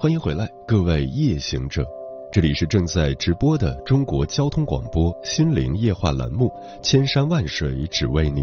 [0.00, 1.84] 欢迎回来，各位夜行者，
[2.30, 6.46] 这里是正在直播的中国交通广播心灵夜话栏目
[6.80, 8.42] 《千山万水只为你》。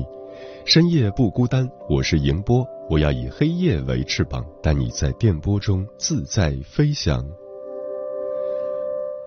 [0.65, 7.26] 深夜不孤单，我是迎波，我要以黑夜为翅膀，带你在电波中自在飞翔。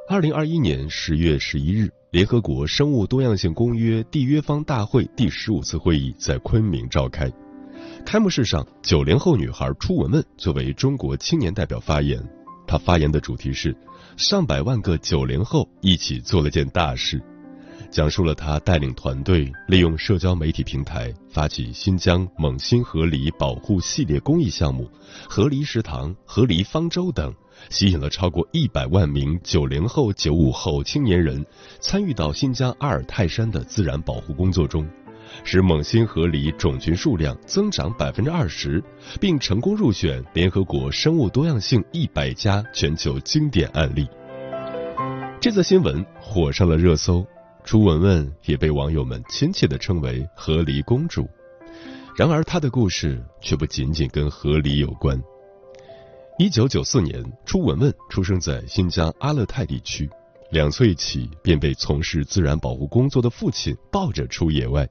[0.06, 7.32] 二零二一年十月十一日，联合国生物多样性公约缔约方大会第十五次会议在昆明召开。
[8.10, 12.18] 开幕式上，九零后女孩初文文作为中国青年代表发言，
[12.66, 13.76] 她发言的主题是
[14.16, 17.22] “上百万个九零后一起做了件大事”。
[17.92, 24.90] 讲述了他带领团队利用社交媒体平台发起新疆蒙新河狸保护系列公益项目，
[25.28, 27.30] 河狸食堂、河狸方舟等，
[27.68, 31.44] 吸引了超过一百万名九零后、九五后青年人
[31.78, 34.88] 参与到新疆阿尔泰山的自然保护工作中，
[35.44, 38.82] 使猛新河狸种群数量增长百分之二十，
[39.20, 44.08] 并成功入选联合国生物多样性一百家全球经典案例。
[45.40, 47.26] 这则新闻火上了热搜。
[47.64, 51.28] 朱文文也被网友们亲切地称为“河狸公主”，
[52.16, 55.22] 然而她的故事却不仅仅跟河狸有关。
[56.38, 60.08] 一九九四年，朱文文出生在新疆阿勒泰地区，
[60.50, 64.88] 两岁起便被从事自然保护工作的父亲抱着出野外。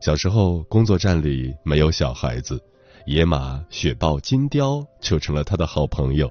[0.00, 2.62] 小时候，工作站里没有小孩子，
[3.06, 6.30] 野马、雪豹、金雕就成了他的好朋友。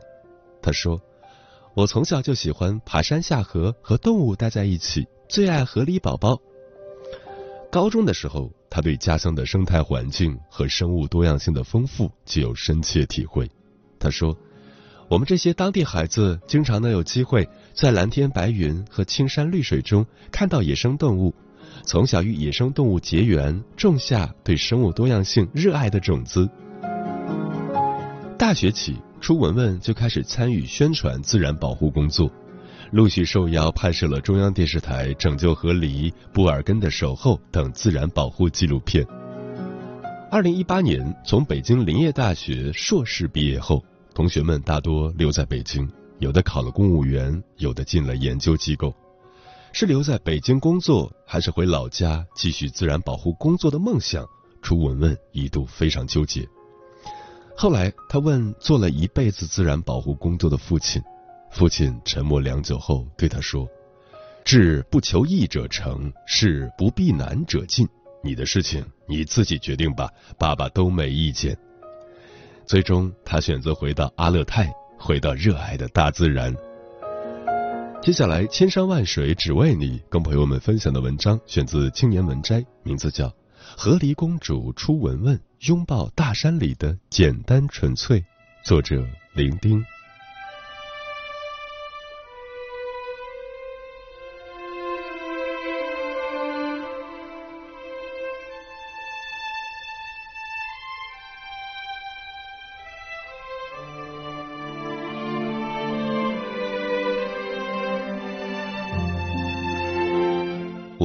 [0.61, 1.01] 他说
[1.75, 6.39] ：“我从小就喜欢爬山下河，和动物待在一起。”最爱河狸宝宝。
[7.71, 13.49] 高中的时候，他对家乡的生态环境和生物多样性的丰富具有深切体会。
[13.99, 14.37] 他说
[15.09, 21.33] ：“我们这些当地孩子经常能有机会在蓝天白云和青山绿水中看到野生动物，
[21.83, 26.49] 从小与野生动物结缘，种下对生物多样性热爱的种子。”
[28.37, 32.31] 大学起，初文文就开始参与宣传自然保护工作。
[32.91, 39.05] 陆续受邀拍摄了中央电视台《拯救河狸》《布尔根的守候》等自然保护纪录片。
[40.29, 48.93] 二零一八年，从北京林业大学硕士毕业后，同学们大多留在北京，有的考了公务员，有的进了研究机构。
[49.77, 54.25] 是留在北京工作，还是回老家继续自然保护工作的梦想？
[54.61, 56.47] 楚文文一度非常纠结。
[57.57, 61.03] 后来，他问做了一辈子自然保护工作的父亲。
[61.51, 63.67] 父亲沉默良久后对他说
[64.45, 67.85] ：“志不求易者成，事不避难者进。
[68.23, 70.09] 你的事情你自己决定吧，
[70.39, 71.57] 爸爸都没意见。”
[72.65, 76.55] 最终，他选择回到阿勒泰，回到热爱的大自然。
[78.05, 83.29] 接下来，千山万水只为你，跟朋友们分享的文章选自青年文摘，名字叫
[83.75, 88.21] 《和离公主初文文拥抱大山里的简单纯粹》，
[88.63, 89.83] 作者林丁。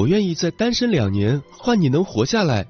[0.00, 2.66] 我愿意再单身两年，换你能活下来。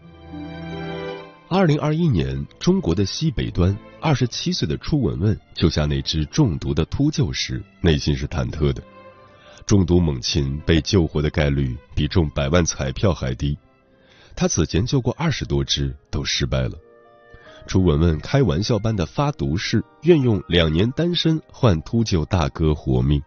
[1.49, 8.83] 二零二一年，中国的西北端，二十七岁的初文文救下那只中毒的秃鹫时，内心是忐忑的。
[9.65, 13.57] 中毒猛禽被救活的概率比中百万彩票还低。
[14.35, 16.73] 他此前救过二十多只，都失败了。
[17.69, 23.23] 初文文开玩笑般的发毒誓，愿用两年单身换秃鹫大哥活命。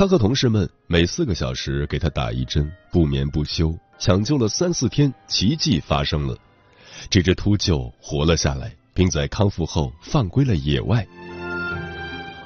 [0.00, 6.34] 他和同事们每四个小时给他打一针，不眠不休，抢救了三四天，奇迹发生了，
[7.10, 11.06] 这只秃鹫活了下来，并在康复后放归了野外。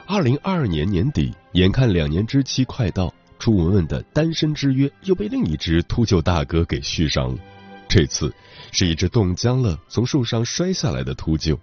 [0.04, 7.38] 二零二二年年底，眼看两年之期快到，朱文文的单身之约又被另一只秃鹫大哥给续上了，
[7.88, 8.34] 这次
[8.72, 11.56] 是一只冻僵了从树上摔下来的秃鹫，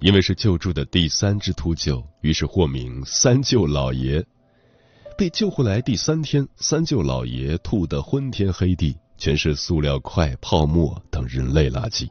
[0.00, 4.22] 因为是救助的第三只秃鹫，于是获名三舅老爷。
[5.20, 12.08] 被救回来第三天，三舅老爷吐得昏天黑地，全是塑料块、泡沫等人类垃圾，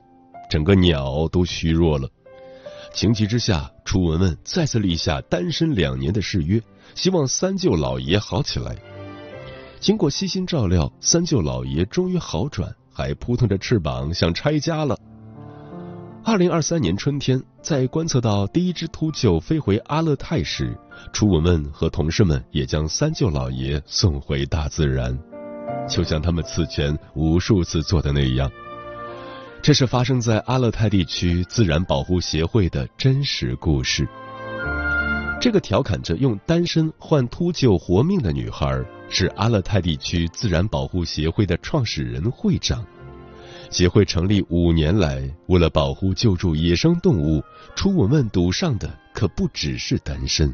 [0.47, 2.07] 整个鸟都虚弱了。
[2.93, 6.61] 情急之下，楚文文再次立下单身两年的誓约，
[6.93, 8.75] 希望三舅老爷好起来。
[9.79, 14.95] 经过悉心照料，三舅老爷终于好转，还扑腾着翅膀想拆家了。
[16.23, 20.77] 二零二三年春天，在观测到第一只秃鹫飞回阿勒泰时，
[21.11, 25.17] 楚文文和同事们也将三舅老爷送回大自然，
[25.87, 28.49] 就像他们此前无数次做的那样。
[29.61, 34.07] 这是发生在阿勒泰地区自然保护协会的真实故事。
[35.41, 38.83] 这个调侃着用单身换秃鹫活命的女孩。
[39.11, 42.85] 是阿勒泰地区自然保护协会的创始人会长。
[43.69, 47.43] 协会成立五年来，为了保护救助野生动物，
[47.75, 50.53] 初吻问赌上的可不只是单身。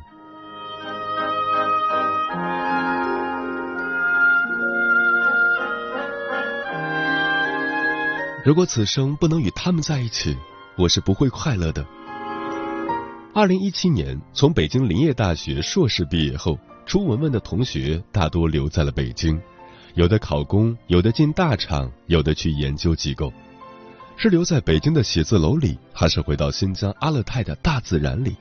[8.46, 10.38] 如果此生不能与他们在一起，
[10.78, 11.86] 我是不会快乐的。
[13.34, 16.58] 二零一七年，从北京林业大学硕士毕业后。
[16.88, 19.42] 初文文的同学大多留在了北京，
[19.96, 23.32] 有的考公，有的进大厂，有的去研究机构。
[24.18, 28.36] 是留在北京的写字楼里，还是回到新疆阿勒泰的大自然里？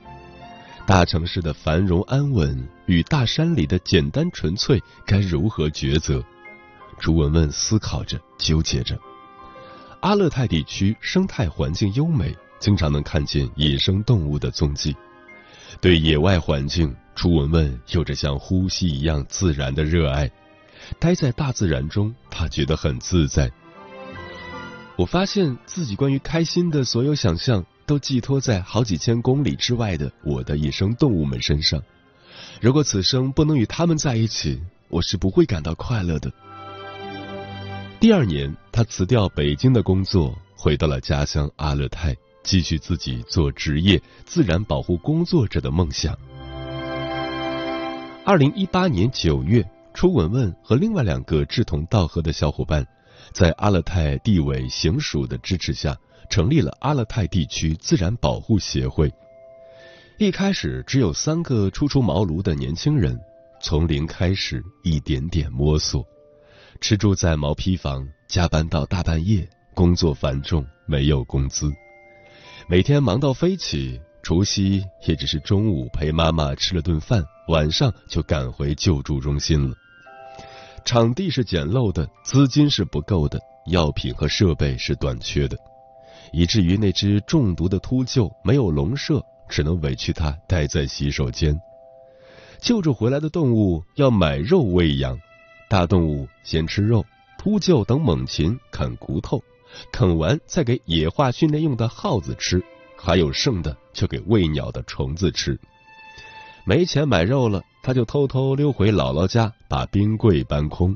[0.85, 6.21] 大城市的繁荣安稳与大山里的简单纯粹，该如何抉择？
[6.99, 8.99] 朱文文思考着，纠结着。
[10.01, 14.93] 阿勒泰地区生态环境优美，经常能看见野生动物的踪迹。
[15.79, 16.93] 对野外环境。
[17.15, 20.29] 朱文文有着像呼吸一样自然的热爱，
[20.99, 23.51] 待在大自然中，他觉得很自在。
[24.97, 31.81] 我发现自己关于开心的所有想象，都寄托在好几千公里之外的我的野生动物们身上。
[32.61, 36.31] 如果此生不能与他们在一起，我是不会感到快乐的。
[37.99, 46.17] 第二年，他辞掉北京的工作，回到了家乡阿勒泰，继续自己做职业自然保护工作者的梦想。
[48.23, 49.63] 二零一八年九月，
[49.95, 52.85] 楚文文和另外两个志同道合的小伙伴，
[53.31, 55.97] 在阿勒泰地委行署的支持下，
[56.29, 59.09] 成立了阿勒泰地区自然保护协会。
[60.17, 63.17] 一开始只有三个初出茅庐的年轻人，
[63.61, 66.05] 从零开始，一点点摸索，
[66.81, 71.71] 吃住在毛坯房，加班到大半夜，工作繁重，没有工资，
[72.67, 74.01] 每天忙到飞起。
[74.21, 79.75] 除夕也只是中午陪妈妈吃了顿饭，晚上就赶回救助中心了。
[80.85, 85.57] 场地是简陋的，资金是不够的，药品和设备是短缺的，
[86.31, 91.59] 以至于那只中毒的秃鹫没有笼舍，只能委屈它待在洗手间。
[92.59, 95.19] 救助回来的动物要买肉喂养，
[95.67, 97.03] 大动物先吃肉，
[97.39, 99.41] 秃鹫等猛禽啃骨头，
[99.91, 102.63] 啃完再给野化训练用的耗子吃。
[102.95, 105.59] 还有剩的，就给喂鸟的虫子吃。
[106.63, 110.95] 没钱买肉了，他就偷偷溜回姥姥家，把冰柜搬空。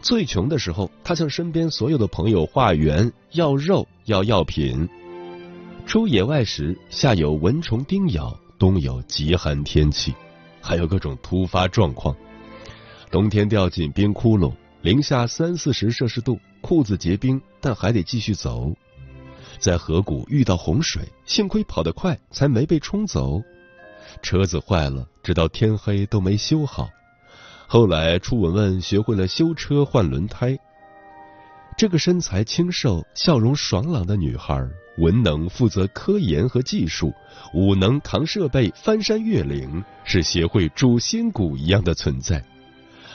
[0.00, 4.88] 最穷的时候，他向身边所有的朋友化缘，要肉，要药品。
[5.86, 10.14] 出野外时，夏有蚊虫叮咬，冬有极寒天气，
[10.60, 12.14] 还有各种突发状况。
[13.10, 14.52] 冬天掉进冰窟窿，
[14.82, 18.72] 零下三四十摄氏度，裤子结冰，但还得继续走。
[19.58, 23.42] 在河谷遇到洪水，幸亏跑得快，才没被冲走。
[24.22, 26.90] 车子坏了，直到天黑都没修好。
[27.68, 30.56] 后来初文文学会了修车换轮胎。
[31.76, 34.66] 这个身材清瘦、笑容爽朗的女孩，
[34.98, 37.12] 文能负责科研和技术，
[37.52, 42.42] 武能扛设备翻山越岭，是协会主心骨一样的存在。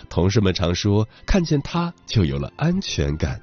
[0.10, 3.41] 同事们常说，看见她就有了安全感。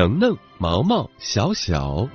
[0.00, 2.08] 能能、毛毛、小小，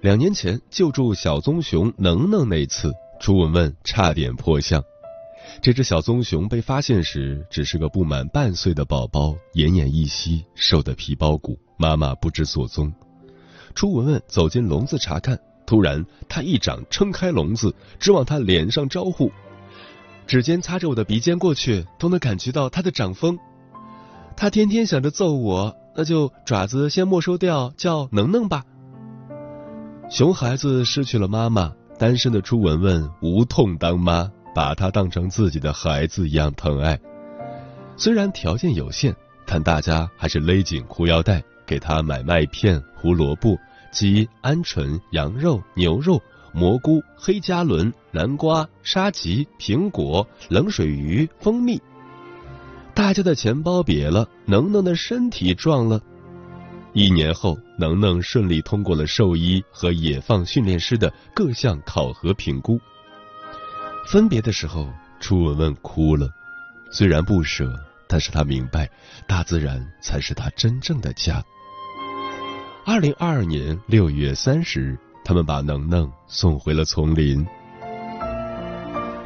[0.00, 4.82] 两年前救助小棕熊能能那次，朱文文差点破相。
[5.60, 12.90] 这只小棕熊被发现时，只是个不满半岁的宝宝，奄奄一息，瘦得皮包骨，妈妈不知所踪。
[13.74, 19.30] 朱文文走进笼子查看，突然他一掌撑开笼子，直往他脸上招呼，
[20.26, 23.38] 指尖擦着我的鼻尖过去，都能感觉到他的掌风。
[24.34, 25.76] 他天天想着揍我。
[25.94, 28.64] 那就爪子先没收掉，叫能能吧。
[30.08, 36.98] 熊孩子失去了妈妈，单身的朱文文无痛当妈，把她当成自己的孩子一样疼爱。
[37.96, 39.14] 虽然条件有限，
[39.46, 43.56] 但大家还是勒紧裤腰带给她买麦片、胡萝卜、
[43.90, 46.20] 鸡、鹌鹑、羊肉、牛肉、
[46.52, 51.80] 蘑菇、黑加仑、南瓜、沙棘、苹果、冷水鱼、蜂蜜。
[52.94, 56.00] 大家的钱包瘪了，能能的身体壮了。
[56.92, 62.78] 一年后，能能顺利通过了兽医和野放训练师的各项考核评估。
[64.06, 64.88] 分别的时候，
[65.20, 66.28] 初文文哭了，
[66.92, 67.72] 虽然不舍，
[68.06, 68.90] 但是他明白，
[69.26, 71.42] 大自然才是他真正的家。
[72.84, 77.46] 二零二二年六月三十日，他们把能能送回了丛林。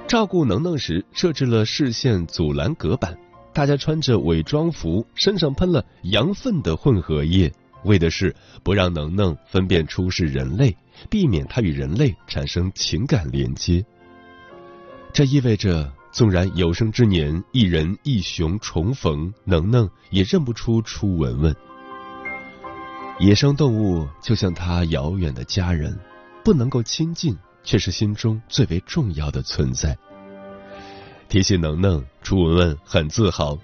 [0.07, 3.19] 照顾能能时，设置了视线阻拦隔板。
[3.57, 7.51] 大家穿着伪装服，身上喷了羊粪的混合液，
[7.85, 10.77] 为的是不让能能分辨出是人类，
[11.09, 13.83] 避免他与人类产生情感连接。
[15.11, 21.57] 这意味着，纵然有生之年一人一熊重逢，能能也认不出初文文。
[23.19, 25.99] 野生动物就像他遥远的家人，
[26.45, 27.35] 不能够亲近，
[27.65, 29.97] 却是心中最为重要的存在。
[31.29, 33.59] 提起能能，楚文文很自豪。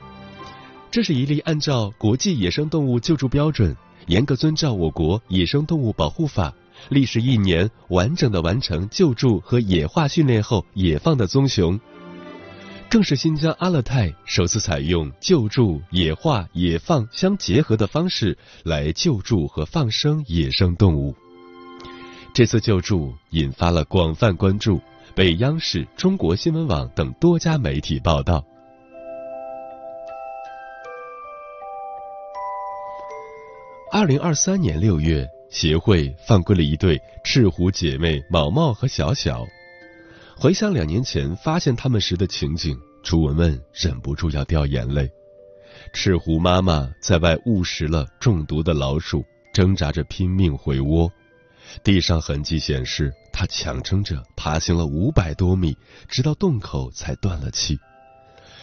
[0.91, 3.75] 这是一例按照国际野生动物救助标准，
[4.07, 6.53] 严格遵照我国野生动物保护法，
[6.91, 11.81] 历时一年完整的完成救助和野化训练后野放的棕熊，
[12.91, 21.15] 更是新疆阿勒泰首次采用救助、野化、野放相结合的方式来救助和放生野生动物。
[22.35, 24.79] 这次救助引发了广泛关注。
[25.15, 28.45] 被央视、中国新闻网等多家媒体报道。
[33.91, 39.45] 二零二三年六月，协会放归了一对赤狐姐妹毛毛和小小。
[40.35, 45.11] 回想两年前发现他们时的情景，朱文文忍不住要掉眼泪。
[45.93, 51.11] 赤狐妈妈在外误食了中毒的老鼠，挣扎着拼命回窝。
[51.85, 55.77] 地上痕迹显示，他强撑着爬行了五百多米，
[56.09, 57.77] 直到洞口才断了气。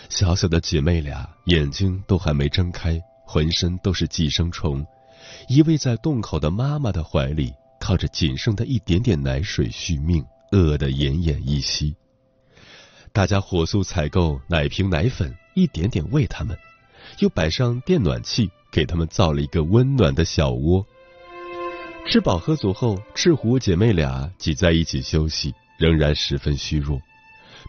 [0.07, 4.85] 小小的姐妹俩眼睛都还没睁开，浑身都是寄生虫，
[5.49, 11.93] 依偎在洞口的妈妈的怀里，靠着仅剩的一点点奶水续命，饿得奄奄一息。
[13.11, 16.57] 大家火速采购奶瓶、奶粉，一点点喂他们，
[17.19, 20.85] 又摆上电暖气，给他们造了一个温暖的小窝。
[22.05, 26.99] 吃饱喝足后，赤狐姐妹俩挤在一起休息，仍然十分虚弱。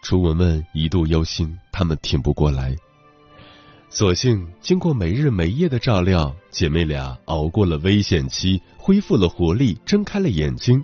[0.01, 2.75] 楚文文一度忧心她们挺不过来，
[3.89, 10.83] 所幸经过没日没夜的照料，姐妹俩熬过了危险期，恢复了活力，睁开了眼睛。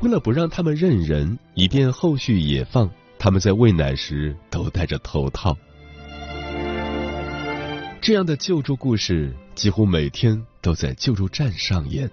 [0.00, 5.56] 为了不让他们认人，以便后续野放，他们在喂奶时都戴着头套。
[8.00, 12.10] 这样的救助故事几乎每天都在救助站上演。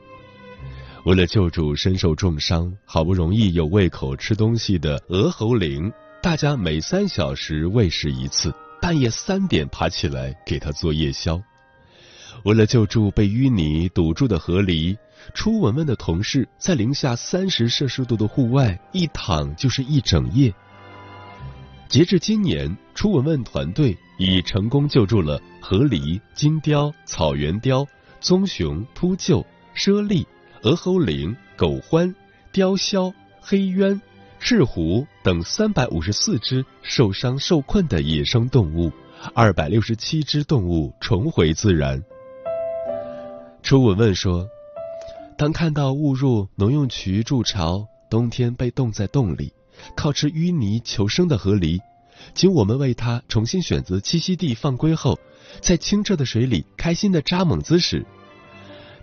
[1.05, 5.89] 为了救助身受重伤、好不容易有胃口吃东西的鹅喉羚，
[6.21, 11.41] 大家每三小时喂食一次，半夜三点爬起来给它做夜宵。
[12.43, 14.97] 为了救助被淤泥堵住的河狸，
[15.33, 20.53] 初文文的同事在零下三十摄氏度的户外一躺就是一整夜。
[21.87, 27.85] 截至今年，初文文团队已成功救助了河狸、金雕、草原雕、
[28.19, 30.25] 棕熊、秃鹫、猞猁。
[30.61, 32.13] 鹅喉羚、狗獾、
[32.51, 34.01] 雕鸮、黑鸢、
[34.41, 38.91] 赤狐等三百五十四只受伤受困的野生动物，
[39.33, 42.03] 二百六十七只动物重回自然。
[43.63, 44.49] 初文文说
[45.37, 49.53] ：“当看到误入农用渠筑巢，冬天被冻在洞里，
[49.95, 51.79] 靠吃淤泥求生的河狸，
[52.33, 55.19] 请我们为它重新选择栖息地放归后，
[55.61, 58.05] 在清澈的水里开心的扎猛子时。”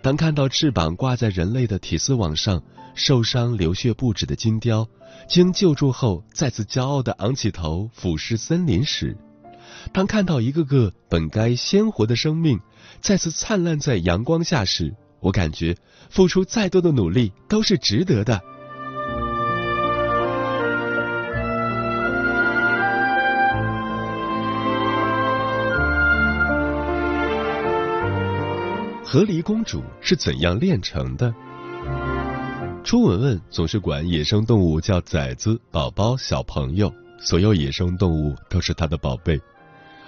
[0.01, 2.61] 当看到翅膀挂在人类的铁丝网上，
[2.93, 4.87] 受伤流血不止的金雕，
[5.27, 9.15] 经救助后再次骄傲的昂起头俯视森林时；
[9.91, 12.59] 当看到一个个本该鲜活的生命
[13.01, 15.75] 再次灿烂在阳光下时，我感觉
[16.09, 18.41] 付出再多的努力都是值得的。
[29.09, 31.33] 河狸公主是怎样炼成的？
[32.83, 39.39] 初文文总是管野生动物叫崽子、宝宝、小朋友，所有野生动物都是他的宝贝。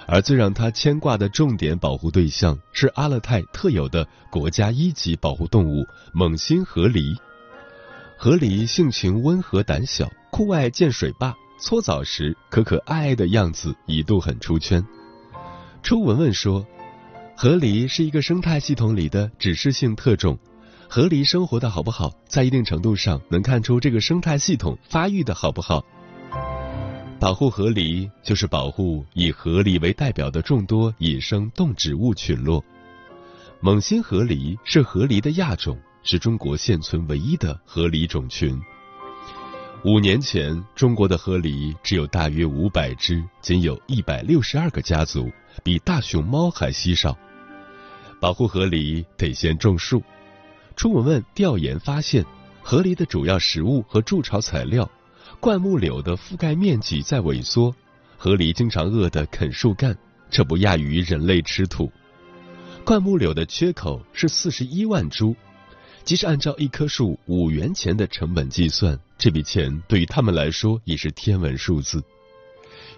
[0.06, 7.16] 而最让他牵挂的重点保护对象是阿勒泰特有的国家一级保护动物猛心河狸。
[8.18, 14.86] 河狸性情温和胆小，酷爱建水坝，搓澡时可可爱爱的样子一度很出圈。
[15.82, 16.68] 初文文说。
[17.42, 20.38] 河狸是一个生态系统里的指示性特种，
[20.90, 25.82] 河狸生活的好不好，在一定程度上能看出这个生态系统发育的好不好。
[27.18, 32.62] 保护河狸就是保护以河狸为代表的众多野生动植物群落。
[33.62, 38.62] 蒙新河狸是河狸的亚种，是中国现存唯一的河狸种群。
[39.86, 45.32] 五年前，中国的河狸只有大约五百只，仅有一百六十二个家族，
[45.64, 47.18] 比大熊猫还稀少。
[48.20, 50.04] 保护河狸得先种树。
[50.76, 52.26] 初文文调研发现，
[52.62, 54.90] 河狸的主要食物和筑巢材料。
[55.40, 57.74] 灌木柳的覆盖面积在萎缩，
[58.18, 59.98] 河狸经常饿得啃树干，
[60.30, 61.90] 这不亚于人类吃土。
[62.84, 65.36] 灌木柳的缺口是四十一万株，
[66.04, 72.04] 即使按照一棵树五元钱的成本计算，这笔钱对于他们来说也是天文数字。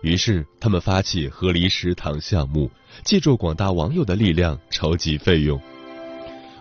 [0.02, 2.70] 于是，他们发起河狸食堂项目，
[3.04, 5.62] 借助广大网友的力量筹集费用。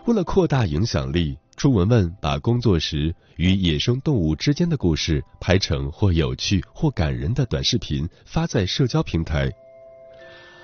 [0.06, 1.36] 为了扩大影响力。
[1.56, 9.52] 朱文文把工作时与野生动物之间的故事拍成或有趣或感人的短视频，发在社交平台。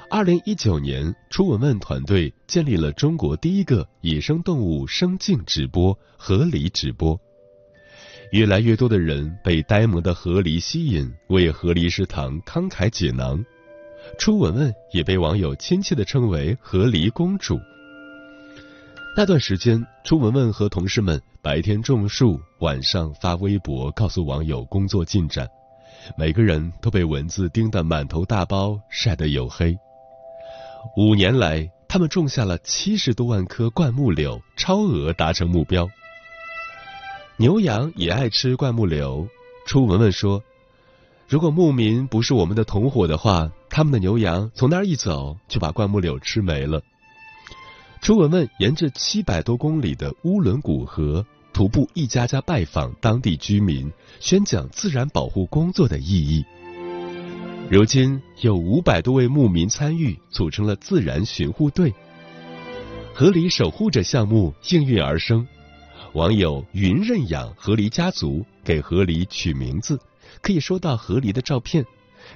[0.09, 7.21] 二零一九年，朱文文团队建立了中国第一个野生动物生境直播——河狸直播。
[8.33, 13.45] 越来越多的人被呆萌的河狸吸引，为河狸食堂慷慨解囊。
[14.19, 17.59] 朱文文也被网友亲切地称为“河狸公主”。
[19.17, 25.49] 那段时间，朱文文和同事们白天种树，晚上发微博告诉网友工作进展。
[26.19, 29.77] 每个人都被蚊子叮得满头大包，晒得黝黑。
[30.97, 35.89] 五年来，他们种下了七十多万棵灌木柳，超额达成目标。
[37.39, 39.29] 牛羊也爱吃灌木柳。
[39.67, 40.43] 朱文文说
[41.29, 46.81] ：“如果牧民不是我们的同伙的话，他们的牛羊从那儿一走，就把灌木柳吃没了。”
[48.01, 56.43] 朱文文沿着七百多公里的乌伦古河徒步一家家拜访当地居民，宣讲自然保护工作的意义。
[57.69, 61.93] 如今有五百多位牧民参与，组成了自然巡护队。
[63.13, 65.47] 河狸守护者项目应运而生，
[66.17, 70.01] 网友云认养河狸家族给河狸取名字，
[70.41, 71.85] 可以收到河狸的照片。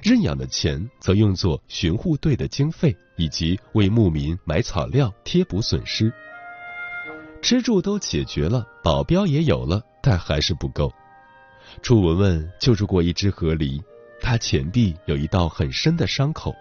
[0.03, 6.13] 认养的钱则用作巡护队的经费，以及为牧民买草料贴补损失。
[7.41, 10.93] 吃住都解决了，保镖也有了，但还是不够。
[11.81, 13.81] 楚文文救助过一只河狸，
[14.21, 16.53] 它前臂有一道很深的伤口，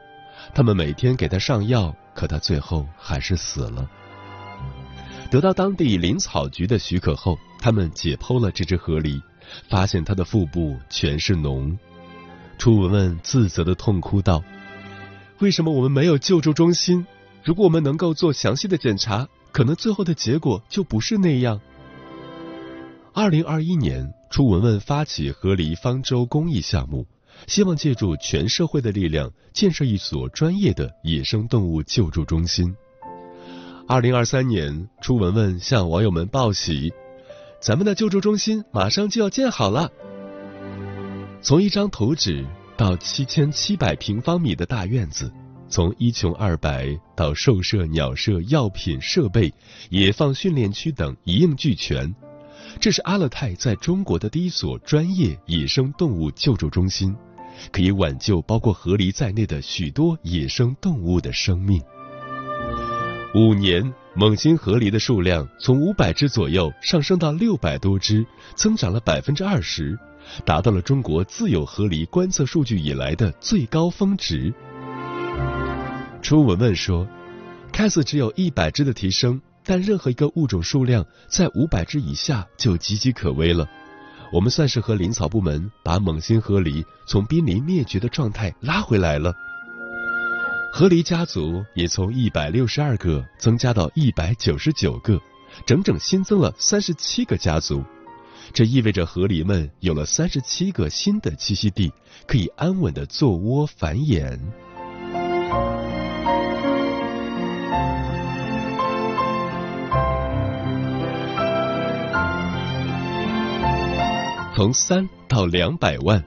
[0.55, 3.87] 他们每天给它上药，可它最后还是死了。
[5.31, 9.23] 得到当地林草局的许可后，他们解剖了这只河狸，
[9.69, 11.79] 发现它的腹部全是脓。
[12.59, 14.43] 楚文文自责的痛哭道
[15.39, 17.07] ：“为什么我们没有救助中心？
[17.45, 21.61] 如果我们能够做详细的检查，可能最后的结果就不是那样。”
[23.15, 27.07] 二零二一年，楚文文发起河狸方舟公益项目，
[27.47, 32.75] 希望借助全社会的力量，建设一所专业的野生动物救助中心。
[33.91, 36.93] 二零二三年，朱文文向网友们报喜
[37.61, 39.91] ：“咱们的救助中心马上就要建好了。”
[41.43, 45.29] 从一张图纸到七千七百平方米的大院子，
[45.69, 49.53] 从一穷二白到兽舍、鸟舍、药品设备、
[49.89, 52.15] 野放训练区等一应俱全，
[52.79, 57.13] 这是阿勒泰在中国的第一所专业野生动物救助中心，
[57.73, 61.83] 可以挽救包括河狸在内的许多野生动物的生命。
[63.33, 69.97] 五年，蒙新河狸的数量从五百只左右上升到六百多只，增长了百分之二十。
[70.45, 74.53] 达到了中国自有河狸观测数据以来的最高峰值。
[76.21, 77.07] 初文文说
[77.73, 83.65] ：“看似只有一百只的提升，但任何一个物种数量在五百只以下就岌岌可危了。
[84.33, 89.33] 我们算是和林草部门把蒙新河狸从濒临灭绝的状态拉回来了。
[90.73, 95.21] 河狸家族也从一百六十二个增加到一百九十九个，
[95.67, 97.85] 整整新增了三十七个家族。”
[98.55, 101.93] 这意味着河狸们有了三十七个新的栖息地，
[102.27, 104.39] 可以安稳的做窝繁衍。
[114.57, 116.25] 从三到两百万。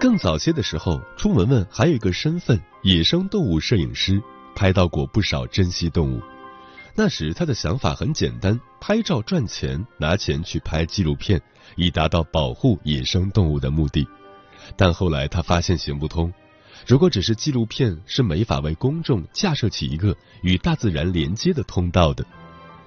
[0.00, 4.22] 更早些的时候，朱文文还有一个身份——野生动物摄影师，
[4.54, 6.20] 拍到过不少珍稀动物。
[6.94, 11.40] 那时他的想法很简单，拍照赚钱，拿钱去拍纪录片，
[11.76, 14.06] 以达到保护野生动物的目的。
[14.76, 16.32] 但后来他发现行不通，
[16.86, 22.24] 如果只是纪录片，是没法为公众架设起一个与大自然连接的通道的。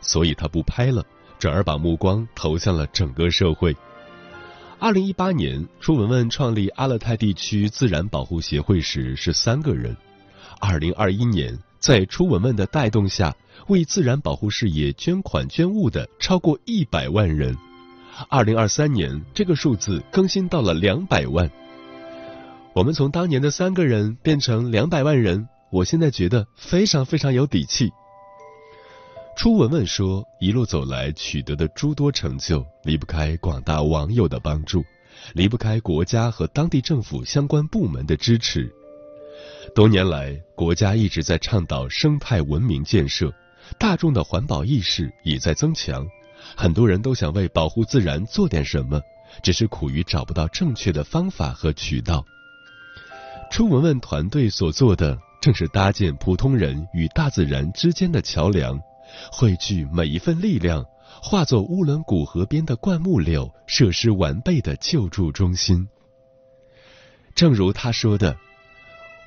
[0.01, 1.03] 所以他不拍了，
[1.39, 3.75] 转而把目光投向了整个社会。
[4.79, 9.97] 二零一八年，初文文创立阿勒泰地区自然保护协会时是三个人。
[10.59, 13.35] 二零二一年，在初文文的带动下，
[13.69, 17.57] 为自然保护事业捐款捐物的超过一百万人。
[18.29, 21.49] 二零二三年，这个数字更新到了两百万。
[22.73, 27.91] 我们从当年的三个人变成两百万人，我现在觉得非常非常有底气。
[29.37, 34.83] 初文文说，一路走来取得的诸多成就，离不开广大网友的帮助，
[35.35, 38.67] 离不开国家和当地政府相关部门的支持。
[39.75, 43.31] 多年来，国家一直在倡导生态文明建设，
[43.77, 46.03] 大众的环保意识也在增强。
[46.55, 48.99] 很多人都想为保护自然做点什么，
[49.43, 52.25] 只是苦于找不到正确的方法和渠道。
[53.51, 58.81] 初文文团队所做的，正是搭建普通人与大自然之间的桥梁，
[59.31, 60.85] 汇聚每一份力量，
[61.21, 65.87] 化作乌伦古河边的灌木柳，设施完备的救助中心。
[67.35, 68.37] 正如他说的：“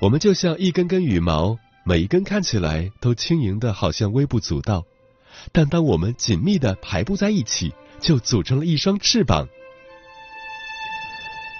[0.01, 4.83] 我们就像一根根羽毛，每一根看起来都轻盈的，好像微不足道。”
[5.53, 9.47] 但当我们紧密的排布在一起，就组成了一双翅膀。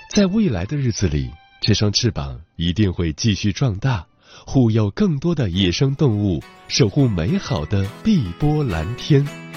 [0.09, 1.31] 在未来的日子里，
[1.61, 4.05] 这双翅膀一定会继续壮大，
[4.45, 9.50] 护佑更多的野生动物，守护美好的碧波蓝天。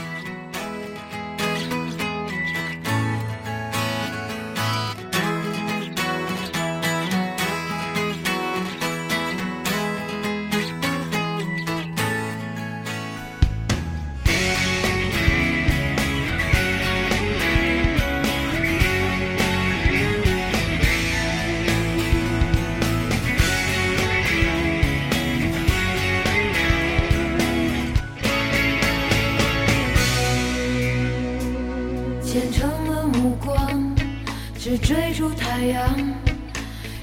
[35.68, 35.96] 阳，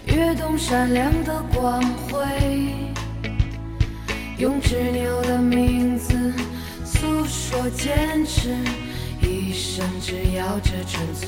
[0.05, 2.25] 跃动闪亮的光辉，
[4.37, 6.33] 用执拗的名字
[6.83, 8.55] 诉说坚持，
[9.21, 11.27] 一生只要这纯粹。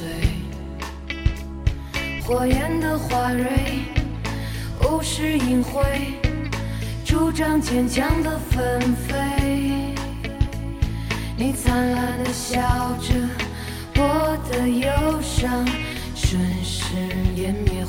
[2.26, 3.50] 火焰的花蕊，
[4.82, 5.84] 无视隐晦，
[7.04, 9.16] 主张坚强的纷飞。
[11.36, 12.62] 你灿烂的笑
[13.02, 13.14] 着，
[13.96, 15.68] 我的忧伤
[16.16, 16.40] 瞬
[17.44, 17.84] 湮灭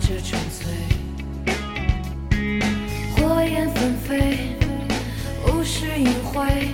[0.00, 0.60] 只要这纯粹。
[3.16, 4.56] 火焰纷飞，
[5.46, 6.68] 无视隐晦，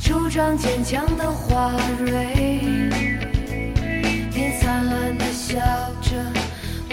[0.00, 2.60] 主张坚强的花蕊。
[4.30, 5.58] 你灿烂的笑
[6.02, 6.16] 着，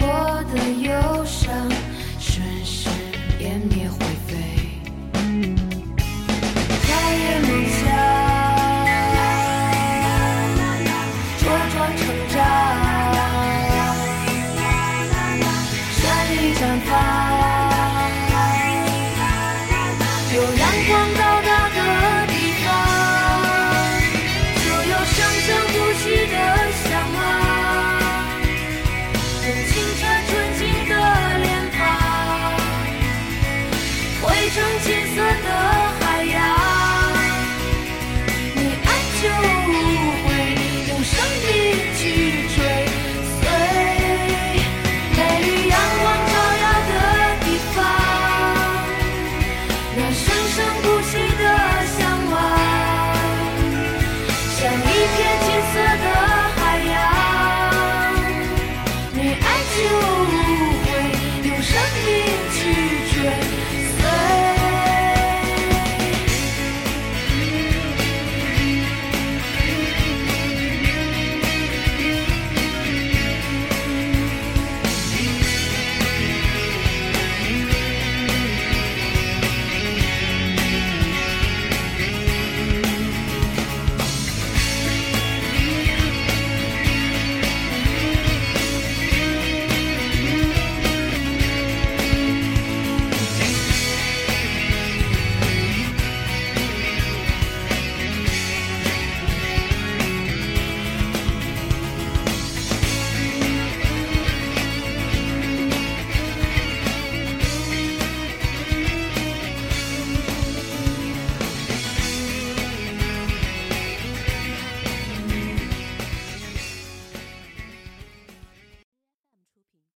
[0.00, 1.52] 我的忧伤。
[2.18, 2.88] 瞬时
[3.38, 3.86] 湮灭。